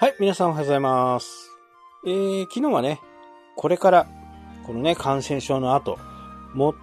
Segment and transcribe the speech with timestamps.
[0.00, 1.50] はい、皆さんおはようございます。
[2.06, 3.00] えー、昨日はね、
[3.56, 4.06] これから、
[4.64, 5.98] このね、感染症の後、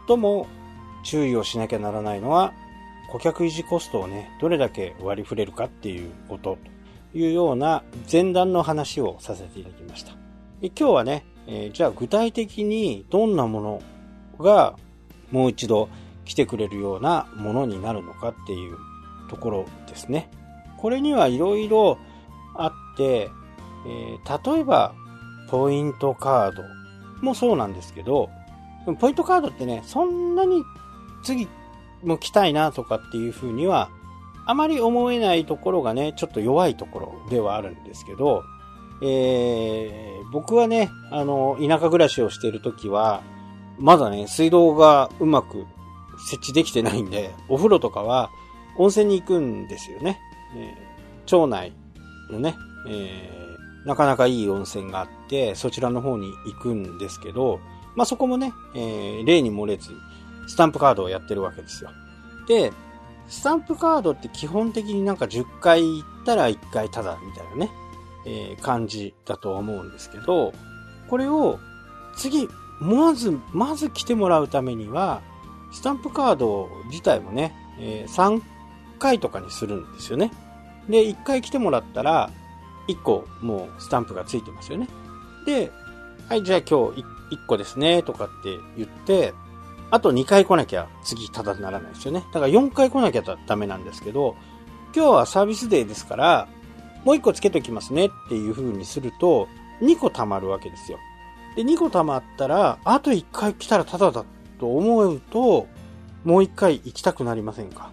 [0.08, 0.48] 最も
[1.06, 2.52] 注意をしなきゃならないのは、
[3.10, 6.58] 顧客維持コストをね、どれだけ割り振れるかっていうこと、
[7.14, 10.12] というような前段の話をさせていただきました。
[10.60, 13.82] で今日はね、えーじゃあ具体的にどんなもの
[14.42, 14.76] が
[15.32, 15.88] もう一度
[16.26, 18.76] 来てくれるようなものになるのかっていう
[19.30, 20.30] ところですね。
[20.76, 21.98] これにはいろいろ
[22.58, 23.30] あって、
[23.88, 24.94] えー例えば、
[25.50, 26.64] ポイントカード
[27.22, 28.30] もそうなんですけど、
[29.00, 30.64] ポイントカードってね、そんなに
[31.24, 31.48] 次
[32.04, 33.90] も来たいなとかっていうふうには、
[34.48, 38.44] あまり思えないところがね、ちょっと弱いところではあるんですけど、
[39.02, 43.22] えー僕はね、あの、田舎暮らしをしているときは、
[43.78, 45.66] まだね、水道がうまく
[46.18, 48.30] 設置できてないんで、お風呂とかは
[48.78, 50.20] 温泉に行くんですよね。
[50.56, 50.86] えー
[51.26, 51.74] 町内
[52.30, 53.46] のね、えー
[53.86, 57.60] なかなかいい温泉があって、そちらの方に行くんですけど、
[57.96, 59.92] まあ、そこもね、えー例に漏れず、
[60.48, 61.92] スタンプカードをやってるわけですよ。
[62.48, 62.74] で、
[63.28, 67.72] スタンプカードって基本的になんか10回行ったら1回タダみたいなね、
[68.26, 70.52] えー感じだと思うんですけど、
[71.08, 71.60] これを
[72.18, 72.50] 次、
[72.82, 75.22] まず、まず来てもらうためには、
[75.72, 78.42] スタンプカード自体もね、えー3
[78.98, 80.32] 回とかにするんですよね。
[80.90, 82.30] で、1回来てもらったら、
[82.88, 84.88] 1個もうスタンプがついてますよね。
[85.46, 85.72] で、
[86.30, 89.34] はい、じゃあ今日1個ですね、とかって言って、
[89.92, 92.24] あと2回来なきゃ次タダにならないですよね。
[92.34, 94.36] だから4回来なきゃダメなんですけど、
[94.96, 96.48] 今日はサービスデーですから、
[97.04, 99.48] もう1個つけときますねっていう風にすると、
[99.82, 100.98] 2個貯まるわけですよ。
[101.56, 104.26] で、2個貯まったら、あと1回来たらタダだ
[104.60, 105.68] と思うと、
[106.24, 107.92] もう1回行きたくなりませんか？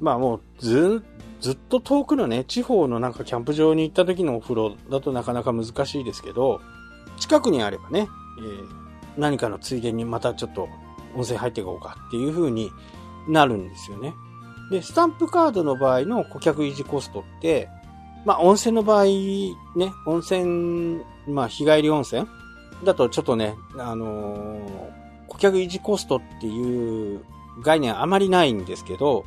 [0.00, 1.04] まあもうず、
[1.40, 6.60] ずっと遠くのね、地方のなんかキャンプ場に行った時のお風呂だとなかなか難しいですけど、
[7.18, 8.08] 近くにあればね、
[8.38, 10.68] えー何かのついでにまたちょっと
[11.16, 12.70] 温泉入っていこうかっていう風に
[13.28, 14.14] なるんですよね。
[14.70, 17.68] で、スタンプカードの場合の顧客維持コストって、
[18.24, 22.28] まあ温泉の場合ね、温泉、まあ日帰り温泉
[22.84, 24.98] だとちょっとね、あのー
[25.28, 27.22] 顧客維持コストっていう
[27.62, 29.24] 概念あまりないんですけど、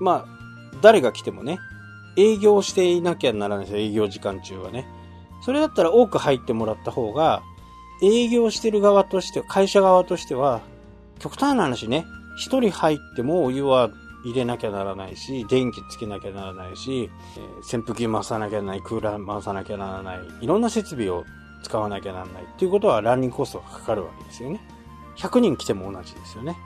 [0.00, 0.35] まあ、
[0.82, 1.58] 誰が来てもね、
[2.16, 4.86] 営業していなきゃならないですよ、営業時間中はね。
[5.42, 7.42] それだったら多く入ってもらった方が、
[8.02, 10.60] 営業してる側として、会社側としては、
[11.18, 12.06] 極端な話ね、
[12.36, 13.90] 一人入ってもお湯は
[14.24, 21.24] 入れなきゃならないし、電気つけなきゃならないし、えー扇風機回さなきゃならない、クーラー回さなきゃならない、いろんな設備を
[21.62, 24.60] 使わなきゃならないっていうことはランニングコストがかかるわけですよね。
[25.16, 26.56] 100人来ても同じですよね。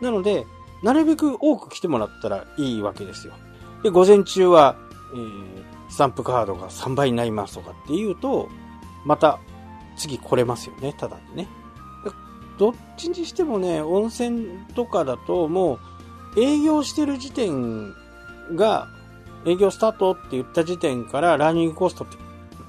[0.00, 0.46] なので、
[0.82, 3.32] なるべく多く来てもらったらいいわけですよ。
[3.84, 4.74] で、午前中は、
[5.14, 8.48] えースタンプカードが3倍になりますとかっていうと、
[9.04, 9.38] また
[9.96, 11.48] 次来れますよね、ただでね。
[12.58, 15.78] どっちにしてもね、温泉とかだとも
[16.36, 17.94] う営業してる時点
[18.56, 18.88] が、
[19.46, 22.16] 営業スタートって言った時点からランニングコストって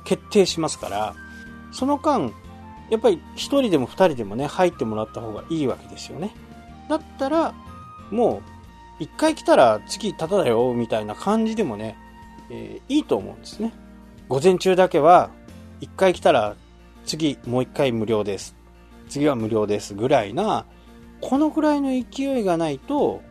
[0.03, 1.15] 決定しますから、
[1.71, 2.31] その間、
[2.91, 6.35] やっぱり一人でも二人でもね、入ってもらった方がいいわけですよね。
[6.89, 7.55] だったら、
[8.11, 8.54] もう、
[8.99, 11.97] 一回来たら次タダだよ、みたいな感じでもね、
[12.49, 13.73] えーいいと思うんですね。
[14.29, 15.29] 午前中だけは、
[15.81, 16.55] 一回来たら
[17.05, 18.55] 次もう一回無料です。
[19.09, 19.93] 次は無料です。
[19.93, 20.65] ぐらいな、
[21.21, 23.21] このぐらいの勢いがないと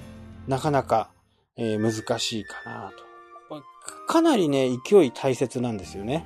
[0.47, 1.11] なかなか、
[1.57, 3.05] えー難しいかなと。
[4.07, 6.25] かなりね、勢い大切なんですよね。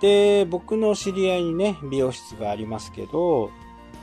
[0.00, 3.50] で、僕の知り合いにね、美容室がありますけど、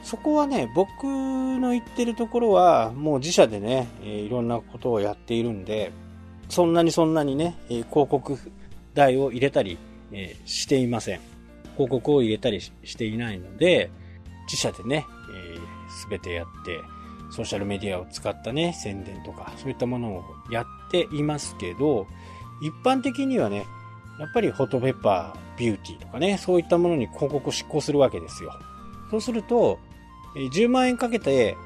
[0.03, 5.91] そこはね、僕の行ってるところは、もう自社でね、いろんなことをやっているんで、
[6.49, 8.37] そんなにそんなにね、広告
[8.93, 9.77] 代を入れたり、
[10.45, 11.19] していません。
[11.75, 13.89] 広告を入れたりしていないので、
[14.45, 15.05] 自社でね、
[15.89, 16.79] す、べ、てやって、
[17.31, 22.05] ソーシャルメディアを使ったね、宣伝とか、そういったものをやっていますけど、
[22.61, 23.65] 一般的にはね、
[24.19, 28.53] やっぱりホットペッパービューティーとかね、そういったものに広告を執行するわけですよ。
[29.09, 29.79] そうすると、
[30.35, 31.57] 10万円かけて、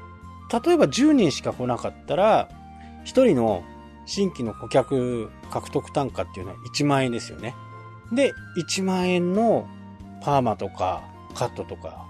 [0.64, 2.48] 例えば10人しか来なかったら、
[3.04, 3.62] 1人の
[4.06, 7.54] 新規の顧客獲得単価っていうのは1万円ですよね。
[8.12, 9.66] で、1万円の
[10.22, 11.02] パーマとか
[11.34, 12.06] カットとか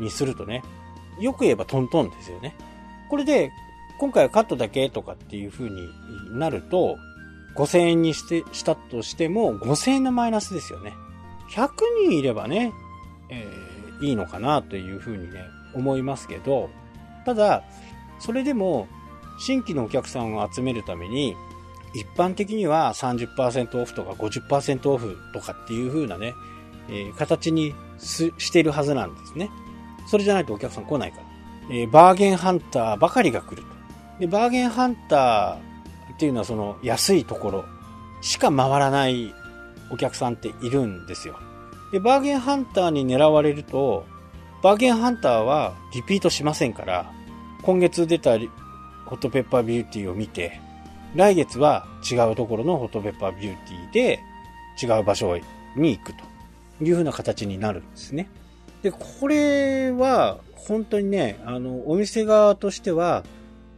[0.00, 0.62] にするとね、
[1.20, 2.56] よく言えばトントンですよね。
[3.10, 3.50] これで、
[3.98, 5.88] 今回はカットだけとかっていう風に
[6.32, 6.98] なると、
[7.56, 10.92] 5000円にして、したとしても、5000円のマイナスですよね。
[11.52, 11.70] 100
[12.08, 12.72] 人いればね、
[13.30, 15.44] えーいいのかなという風にね、
[15.76, 16.70] 思いますけど、
[17.24, 17.62] ただ、
[18.18, 18.88] それでも、
[19.38, 21.36] 新規のお客さんを集めるために、
[21.94, 26.34] 一般的には30%オフとか50%オフとかっていう風なね、
[26.88, 29.50] えー、形にしているはずなんですね。
[30.06, 31.24] それじゃないとお客さん来ないから。
[31.70, 33.68] えー、バーゲンハンターばかりが来ると。
[34.20, 37.64] で、バーゲンハンターっていうのはその安いところ
[38.20, 39.34] しか回らない
[39.90, 41.38] お客さんっているんですよ。
[41.92, 44.04] で、バーゲンハンターに狙われると、
[44.66, 47.12] バーゲンハンターはリピートしませんから、
[47.62, 50.60] 今月出たホットペッパービューティーを見て、
[51.14, 54.20] 来月は違うところのホットペッパービューティーで
[54.82, 55.38] 違う場所
[55.76, 56.24] に行くと
[56.84, 58.28] いう風な形になるんですね。
[58.82, 63.22] で、これは本当にね、あの、お店側としては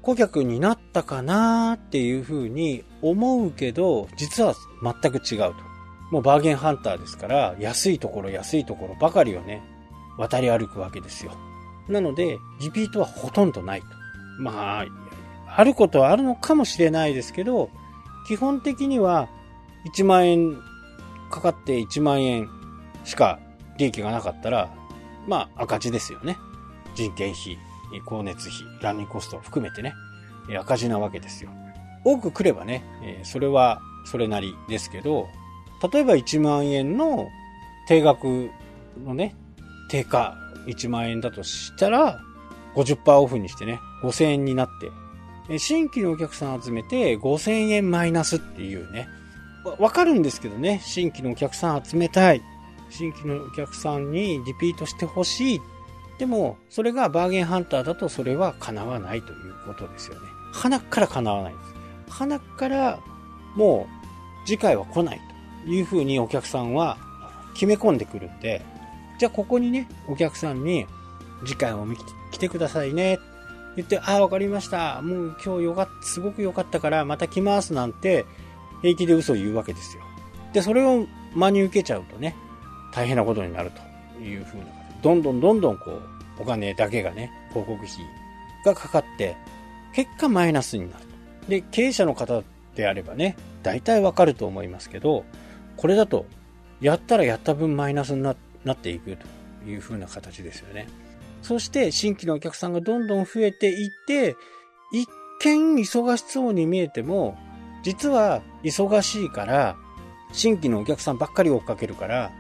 [0.00, 5.54] 顧客になったかなっていう風に思うけど、実は全く違うと。
[6.10, 9.60] もうバーゲンハンターですから、安いところ安いところばかりをね、
[10.18, 11.32] 渡り歩くわけですよ。
[11.88, 13.86] なので、リピートはほとんどないと。
[14.38, 14.86] まあ、
[15.56, 17.70] あることはあるのかもしれないですけど、
[18.26, 19.28] 基本的には
[19.94, 20.58] 1万円
[21.30, 22.48] かかって1万円
[23.04, 23.38] しか
[23.78, 24.70] 利益がなかったら、
[25.26, 26.36] まあ赤字ですよね。
[26.94, 27.58] 人件費、
[28.04, 29.94] 光熱費、ランニングコストを含めてね、
[30.60, 31.50] 赤字なわけですよ。
[32.04, 32.82] 多く来ればね、
[33.24, 35.26] それはそれなりですけど、
[35.92, 37.28] 例えば1万円の
[37.86, 38.50] 定額
[39.04, 39.34] のね、
[39.88, 40.36] 定価
[40.66, 42.20] 1万円だとしたら、
[42.74, 44.68] 50%オフにしてね、5000円になっ
[45.48, 49.08] て、新規のお客さん集めて5000円マイナスっていうね、
[49.78, 52.42] わかるんですけどね、新規のお客さん集めたい。
[52.90, 55.60] 新規のお客さんにリピートしてほしい。
[56.18, 60.20] でも、それがバーゲンハンターだとそれは叶わないということですよね。
[60.52, 61.64] 鼻から叶わないです。
[62.10, 62.98] 鼻から
[63.54, 63.86] も
[64.44, 65.20] う次回は来ない
[65.64, 66.96] というふうにお客さんは
[67.54, 68.62] 決め込んでくるんで、
[69.18, 70.86] じゃあここにね、お客さんに
[71.44, 71.86] 次回も
[72.30, 73.18] 来てくださいね。
[73.76, 75.02] 言って、ああ、わかりました。
[75.02, 78.24] もう今日よかった、すごく良かったからまた来ますなんて
[78.82, 80.02] 平気で嘘を言うわけですよ。
[80.52, 82.36] で、それを真に受けちゃうとね、
[82.92, 83.70] 大変なことになる
[84.16, 84.64] というふうな
[85.02, 86.02] どんどんどんどんこう、
[86.40, 87.88] お金だけがね、広告費
[88.64, 89.36] がかかって、
[89.94, 91.04] 結果マイナスになる
[91.44, 91.50] と。
[91.50, 92.42] で、経営者の方
[92.74, 95.24] であればね、大体わかると思いますけど、
[95.76, 96.26] これだと、
[96.80, 99.26] やったらやった分マイナスになってなっていくと
[99.68, 100.86] いうふうな形ですよね。
[101.42, 104.36] そして新規のお客さんがどんどん増えていって、
[104.92, 105.08] 一
[105.40, 107.36] 見忙しそうに見えても、
[107.82, 109.76] 実は忙しいから、
[110.32, 112.30] 新規のお客さんばっかり追っかけるから、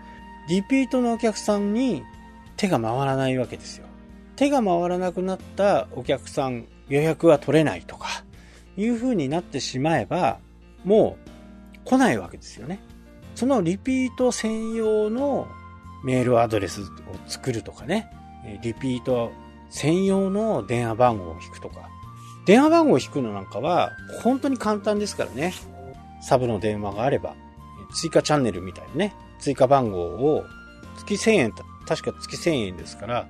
[0.48, 2.02] リピートのお客さんに
[2.56, 3.86] 手が回らないわけですよ。
[4.36, 8.08] 手が回らなくなったお客さん、予約は取れないとか、
[8.76, 10.38] いう風になってしまえば、
[10.84, 11.16] も
[11.76, 12.80] う来ないわけですよね。
[13.34, 15.46] そのリピート専用の
[16.04, 16.84] メールアドレスを
[17.26, 18.10] 作るとかね、
[18.62, 19.32] リピート
[19.70, 21.88] 専用の電話番号を引くとか、
[22.46, 23.92] 電話番号を引くのなんかは
[24.22, 25.52] 本当に簡単ですからね。
[26.20, 27.34] サブの電話があれば、
[27.94, 30.44] 追加チャンネルみたいなね、追加番号を
[30.96, 31.52] 月1000円、
[31.86, 33.28] 確か月1000円ですから、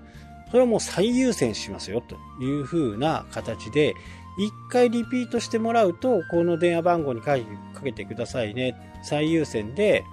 [0.49, 3.94] それはもう最優先しますよという風な形で、
[4.38, 7.37] 一回リピートしてもらうと、この電話番号にか
[7.82, 8.75] けてくださいね。
[9.03, 10.05] 最優先で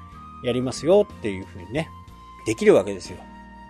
[0.44, 1.90] やりますよっていう風にね、
[2.46, 3.18] できるわけですよ。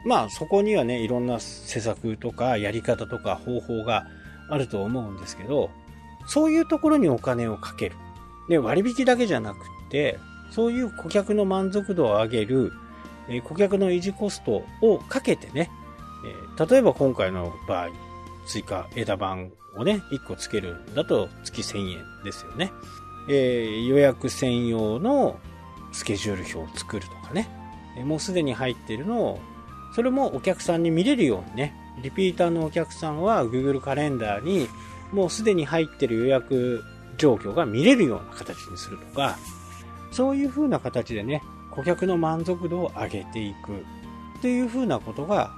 [0.05, 4.07] まあそこにはね、いろんな施策とかやり方とか方法が
[4.49, 5.69] あると思うんですけど、
[6.27, 7.95] そういうところにお金をかける。
[8.49, 10.19] で、割引だけじゃなくって、
[10.51, 12.71] そういう顧客の満足度を上げる、
[13.27, 15.71] え顧客の維持コストをかけてね、
[16.57, 17.89] え例えば今回の場合、
[18.45, 22.71] 追加枝番をね、1個つけるんだと月1000円ですよね。
[23.27, 25.39] えー、予約専用の
[25.91, 27.49] スケジュール表を作るとかね。
[28.03, 29.39] もうすでに入っているのを、
[29.95, 34.67] それもお客さんに見れるようにね、リピーターのお客さんは Google カレンダーに
[35.11, 36.83] もうすでに入ってる予約
[37.17, 39.37] 状況が見れるような形にするとか、
[40.11, 43.71] そういう風な形でね、顧客の満足度を上げていく
[44.39, 45.51] っていう風なことがや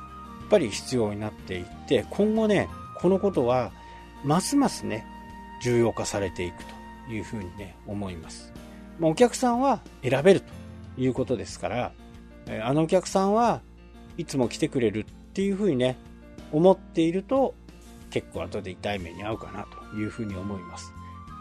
[0.45, 3.71] っぱり必要になっていって、今後ね、このことは
[4.23, 5.05] ますますね、
[5.61, 6.63] 重要化されていく
[7.07, 8.53] という風にね、思います。
[8.99, 10.47] まあ、お客さんは選べると
[10.97, 11.91] いうことですから、
[12.63, 13.61] あのお客さんは
[14.17, 15.97] いつも来てくれるっていう風にね、
[16.51, 17.53] 思っていると
[18.09, 20.93] 結構後で痛い目に遭うかなというふうに思います。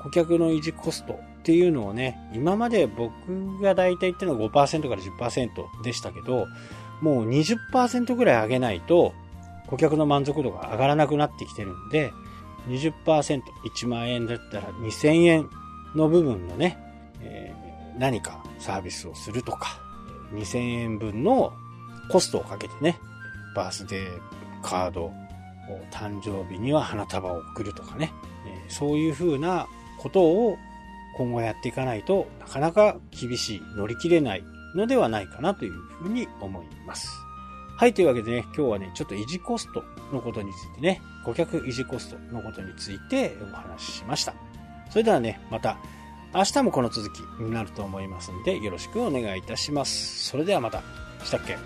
[0.03, 6.47] 顧客の維持コストっていうのをね、今まで僕が大体言ってるのは5%から10%でしたけど、
[7.01, 9.15] もう20%ぐらい上げないと
[9.67, 12.13] 顧客の満足度が上がらなくなってきてるんで、
[12.69, 15.49] 20%、1万円だったら2000円
[15.95, 16.79] の部分のね、
[17.21, 19.81] えー、何かサービスをするとか、
[20.33, 21.53] 2000円分の
[22.11, 22.99] コストをかけてね、
[23.55, 24.21] バースデー
[24.63, 25.13] カード、
[25.91, 28.13] 誕生日には花束を送るとかね、
[28.69, 29.67] そういう風な
[29.99, 30.57] ことを
[31.17, 37.11] 今後やっていかないとなかなか厳しい、乗り切れないのではないかなというふうに思います。
[37.79, 44.35] はい、というわけでね、今日はね、ちょっと維持コストのことについてね、顧客維持コストのことについてお話ししました。
[44.91, 45.79] それではね、また
[46.37, 50.23] 明日もこの続きになると思いますんで、よろしくお願いいたします。
[50.29, 50.83] それではまた。
[51.25, 51.57] したっけ？